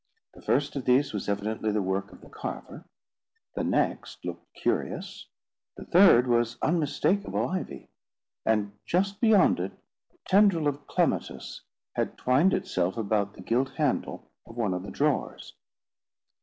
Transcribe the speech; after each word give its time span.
The 0.33 0.41
first 0.41 0.75
of 0.75 0.85
these 0.85 1.13
was 1.13 1.29
evidently 1.29 1.71
the 1.71 1.79
work 1.83 2.11
of 2.11 2.21
the 2.21 2.29
carver; 2.29 2.85
the 3.53 3.63
next 3.63 4.25
looked 4.25 4.51
curious; 4.55 5.27
the 5.77 5.85
third 5.85 6.25
was 6.25 6.57
unmistakable 6.63 7.47
ivy; 7.47 7.87
and 8.43 8.71
just 8.83 9.21
beyond 9.21 9.59
it 9.59 9.73
a 10.11 10.17
tendril 10.27 10.67
of 10.67 10.87
clematis 10.87 11.61
had 11.93 12.17
twined 12.17 12.55
itself 12.55 12.97
about 12.97 13.35
the 13.35 13.41
gilt 13.41 13.75
handle 13.75 14.27
of 14.47 14.57
one 14.57 14.73
of 14.73 14.81
the 14.81 14.89
drawers. 14.89 15.53